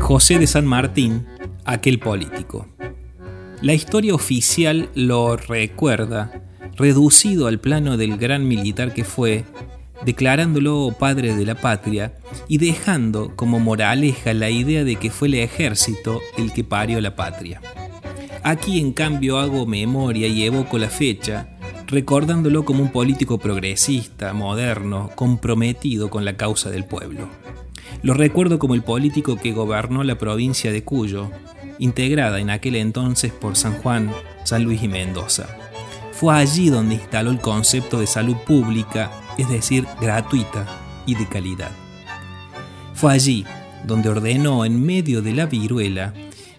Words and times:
José 0.00 0.38
de 0.38 0.46
San 0.46 0.66
Martín, 0.66 1.26
aquel 1.64 1.98
político. 1.98 2.66
La 3.62 3.72
historia 3.72 4.14
oficial 4.14 4.90
lo 4.94 5.36
recuerda, 5.36 6.42
reducido 6.76 7.46
al 7.46 7.58
plano 7.60 7.96
del 7.96 8.18
gran 8.18 8.46
militar 8.46 8.92
que 8.92 9.04
fue, 9.04 9.44
declarándolo 10.04 10.94
padre 10.98 11.34
de 11.34 11.46
la 11.46 11.54
patria 11.54 12.14
y 12.48 12.58
dejando 12.58 13.34
como 13.34 13.60
moraleja 13.60 14.34
la 14.34 14.50
idea 14.50 14.84
de 14.84 14.96
que 14.96 15.10
fue 15.10 15.28
el 15.28 15.34
ejército 15.34 16.20
el 16.36 16.52
que 16.52 16.64
parió 16.64 17.00
la 17.00 17.16
patria. 17.16 17.60
Aquí 18.42 18.78
en 18.78 18.92
cambio 18.92 19.38
hago 19.38 19.64
memoria 19.64 20.26
y 20.26 20.44
evoco 20.44 20.76
la 20.76 20.90
fecha, 20.90 21.56
recordándolo 21.86 22.64
como 22.66 22.82
un 22.82 22.92
político 22.92 23.38
progresista, 23.38 24.34
moderno, 24.34 25.10
comprometido 25.14 26.10
con 26.10 26.26
la 26.26 26.36
causa 26.36 26.70
del 26.70 26.84
pueblo. 26.84 27.30
Lo 28.04 28.12
recuerdo 28.12 28.58
como 28.58 28.74
el 28.74 28.82
político 28.82 29.36
que 29.36 29.52
gobernó 29.52 30.04
la 30.04 30.18
provincia 30.18 30.70
de 30.70 30.84
Cuyo, 30.84 31.30
integrada 31.78 32.38
en 32.38 32.50
aquel 32.50 32.76
entonces 32.76 33.32
por 33.32 33.56
San 33.56 33.78
Juan, 33.78 34.12
San 34.44 34.62
Luis 34.62 34.82
y 34.82 34.88
Mendoza. 34.88 35.48
Fue 36.12 36.34
allí 36.34 36.68
donde 36.68 36.96
instaló 36.96 37.30
el 37.30 37.40
concepto 37.40 37.98
de 38.00 38.06
salud 38.06 38.36
pública, 38.46 39.10
es 39.38 39.48
decir, 39.48 39.86
gratuita 40.02 40.66
y 41.06 41.14
de 41.14 41.26
calidad. 41.26 41.70
Fue 42.92 43.10
allí 43.10 43.46
donde 43.86 44.10
ordenó 44.10 44.66
en 44.66 44.84
medio 44.84 45.22
de 45.22 45.32
la 45.32 45.46
viruela 45.46 46.12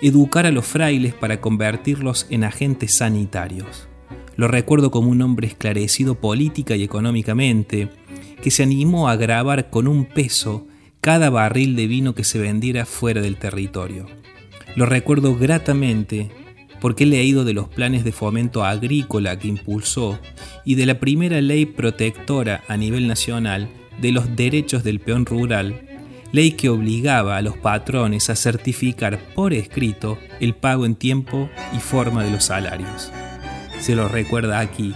educar 0.00 0.46
a 0.46 0.52
los 0.52 0.64
frailes 0.64 1.12
para 1.12 1.40
convertirlos 1.40 2.28
en 2.30 2.44
agentes 2.44 2.94
sanitarios. 2.94 3.88
Lo 4.36 4.46
recuerdo 4.46 4.92
como 4.92 5.10
un 5.10 5.20
hombre 5.22 5.48
esclarecido 5.48 6.14
política 6.14 6.76
y 6.76 6.84
económicamente, 6.84 7.88
que 8.40 8.52
se 8.52 8.62
animó 8.62 9.08
a 9.08 9.16
grabar 9.16 9.70
con 9.70 9.88
un 9.88 10.04
peso 10.04 10.68
cada 11.02 11.30
barril 11.30 11.74
de 11.74 11.88
vino 11.88 12.14
que 12.14 12.22
se 12.22 12.38
vendiera 12.38 12.86
fuera 12.86 13.20
del 13.20 13.36
territorio. 13.36 14.06
Lo 14.76 14.86
recuerdo 14.86 15.36
gratamente 15.36 16.30
porque 16.80 17.02
he 17.02 17.08
leído 17.08 17.44
de 17.44 17.54
los 17.54 17.68
planes 17.68 18.04
de 18.04 18.12
fomento 18.12 18.64
agrícola 18.64 19.36
que 19.36 19.48
impulsó 19.48 20.20
y 20.64 20.76
de 20.76 20.86
la 20.86 21.00
primera 21.00 21.40
ley 21.40 21.66
protectora 21.66 22.62
a 22.68 22.76
nivel 22.76 23.08
nacional 23.08 23.68
de 24.00 24.12
los 24.12 24.36
derechos 24.36 24.84
del 24.84 25.00
peón 25.00 25.26
rural, 25.26 25.82
ley 26.30 26.52
que 26.52 26.68
obligaba 26.68 27.36
a 27.36 27.42
los 27.42 27.56
patrones 27.56 28.30
a 28.30 28.36
certificar 28.36 29.18
por 29.34 29.52
escrito 29.52 30.18
el 30.38 30.54
pago 30.54 30.86
en 30.86 30.94
tiempo 30.94 31.50
y 31.76 31.80
forma 31.80 32.22
de 32.22 32.30
los 32.30 32.44
salarios. 32.44 33.10
Se 33.80 33.96
lo 33.96 34.06
recuerda 34.06 34.60
aquí 34.60 34.94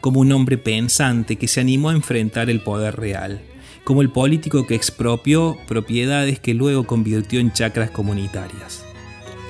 como 0.00 0.20
un 0.20 0.30
hombre 0.30 0.58
pensante 0.58 1.34
que 1.36 1.48
se 1.48 1.60
animó 1.60 1.90
a 1.90 1.94
enfrentar 1.94 2.50
el 2.50 2.60
poder 2.60 2.94
real, 2.96 3.42
como 3.84 4.02
el 4.02 4.10
político 4.10 4.66
que 4.66 4.74
expropió 4.74 5.56
propiedades 5.66 6.38
que 6.38 6.54
luego 6.54 6.84
convirtió 6.84 7.40
en 7.40 7.52
chacras 7.52 7.90
comunitarias. 7.90 8.84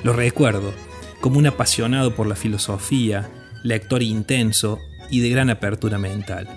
Lo 0.03 0.13
recuerdo 0.13 0.73
como 1.19 1.37
un 1.37 1.47
apasionado 1.47 2.15
por 2.15 2.27
la 2.27 2.35
filosofía, 2.35 3.29
lector 3.63 4.01
intenso 4.01 4.79
y 5.09 5.19
de 5.19 5.29
gran 5.29 5.49
apertura 5.49 5.97
mental. 5.97 6.47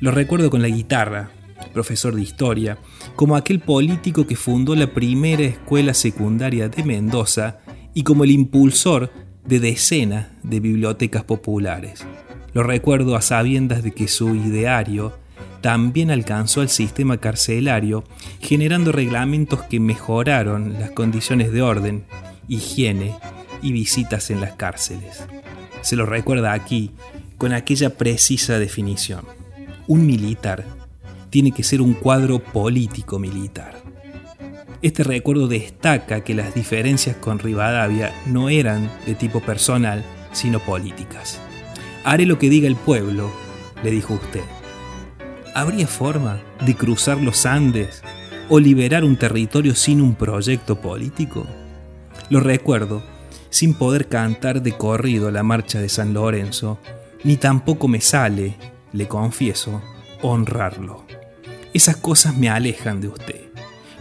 Lo 0.00 0.10
recuerdo 0.10 0.50
con 0.50 0.60
la 0.60 0.68
guitarra, 0.68 1.30
profesor 1.72 2.14
de 2.14 2.22
historia, 2.22 2.78
como 3.14 3.36
aquel 3.36 3.60
político 3.60 4.26
que 4.26 4.36
fundó 4.36 4.74
la 4.74 4.92
primera 4.92 5.42
escuela 5.42 5.94
secundaria 5.94 6.68
de 6.68 6.84
Mendoza 6.84 7.58
y 7.94 8.02
como 8.02 8.24
el 8.24 8.30
impulsor 8.30 9.10
de 9.46 9.60
decenas 9.60 10.28
de 10.42 10.60
bibliotecas 10.60 11.24
populares. 11.24 12.04
Lo 12.52 12.62
recuerdo 12.62 13.16
a 13.16 13.22
sabiendas 13.22 13.82
de 13.82 13.92
que 13.92 14.08
su 14.08 14.34
ideario 14.34 15.18
también 15.66 16.12
alcanzó 16.12 16.60
al 16.60 16.68
sistema 16.68 17.16
carcelario, 17.16 18.04
generando 18.38 18.92
reglamentos 18.92 19.64
que 19.64 19.80
mejoraron 19.80 20.74
las 20.74 20.92
condiciones 20.92 21.50
de 21.50 21.60
orden 21.60 22.04
higiene 22.46 23.16
y 23.62 23.72
visitas 23.72 24.30
en 24.30 24.40
las 24.40 24.52
cárceles. 24.52 25.24
Se 25.80 25.96
lo 25.96 26.06
recuerda 26.06 26.52
aquí 26.52 26.92
con 27.36 27.52
aquella 27.52 27.98
precisa 27.98 28.60
definición. 28.60 29.24
Un 29.88 30.06
militar 30.06 30.64
tiene 31.30 31.50
que 31.50 31.64
ser 31.64 31.82
un 31.82 31.94
cuadro 31.94 32.38
político 32.38 33.18
militar. 33.18 33.82
Este 34.82 35.02
recuerdo 35.02 35.48
destaca 35.48 36.22
que 36.22 36.36
las 36.36 36.54
diferencias 36.54 37.16
con 37.16 37.40
Rivadavia 37.40 38.14
no 38.24 38.50
eran 38.50 38.88
de 39.04 39.16
tipo 39.16 39.40
personal, 39.40 40.04
sino 40.30 40.60
políticas. 40.60 41.40
Haré 42.04 42.24
lo 42.24 42.38
que 42.38 42.50
diga 42.50 42.68
el 42.68 42.76
pueblo, 42.76 43.32
le 43.82 43.90
dijo 43.90 44.14
usted. 44.14 44.44
¿Habría 45.56 45.86
forma 45.86 46.42
de 46.66 46.74
cruzar 46.74 47.16
los 47.16 47.46
Andes 47.46 48.02
o 48.50 48.60
liberar 48.60 49.04
un 49.04 49.16
territorio 49.16 49.74
sin 49.74 50.02
un 50.02 50.14
proyecto 50.14 50.82
político? 50.82 51.46
Lo 52.28 52.40
recuerdo, 52.40 53.02
sin 53.48 53.72
poder 53.72 54.06
cantar 54.06 54.60
de 54.60 54.72
corrido 54.72 55.30
la 55.30 55.42
marcha 55.42 55.80
de 55.80 55.88
San 55.88 56.12
Lorenzo, 56.12 56.78
ni 57.24 57.38
tampoco 57.38 57.88
me 57.88 58.02
sale, 58.02 58.56
le 58.92 59.08
confieso, 59.08 59.80
honrarlo. 60.20 61.06
Esas 61.72 61.96
cosas 61.96 62.36
me 62.36 62.50
alejan 62.50 63.00
de 63.00 63.08
usted, 63.08 63.46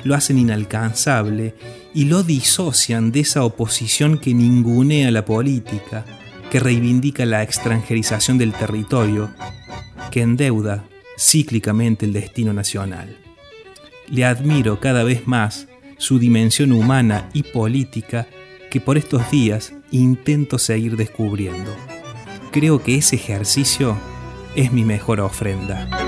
lo 0.04 0.14
hacen 0.14 0.38
inalcanzable 0.38 1.56
y 1.94 2.04
lo 2.04 2.24
disocian 2.24 3.14
de 3.14 3.22
esa 3.22 3.46
oposición 3.46 4.18
que 4.18 4.34
ningunea 4.34 5.10
la 5.10 5.24
política, 5.24 6.04
que 6.52 6.60
reivindica 6.60 7.26
la 7.26 7.44
extranjerización 7.44 8.38
del 8.38 8.52
territorio, 8.52 9.30
que 10.12 10.22
endeuda 10.22 10.84
cíclicamente 11.18 12.06
el 12.06 12.14
destino 12.14 12.54
nacional. 12.54 13.18
Le 14.08 14.26
admiro 14.26 14.80
cada 14.80 15.04
vez 15.04 15.28
más 15.28 15.68
su 15.98 16.20
dimensión 16.20 16.72
humana 16.72 17.30
y 17.34 17.44
política 17.44 18.28
que 18.70 18.82
por 18.82 18.98
estos 18.98 19.32
días 19.32 19.74
intento 19.92 20.58
seguir 20.58 20.98
descubriendo. 20.98 21.74
Creo 22.52 22.84
que 22.84 22.96
ese 22.96 23.16
ejercicio 23.16 23.98
es 24.56 24.72
mi 24.72 24.84
mejor 24.84 25.20
ofrenda. 25.20 26.05